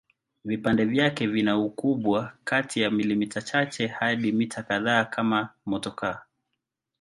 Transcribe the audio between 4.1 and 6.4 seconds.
mita kadhaa kama motokaa.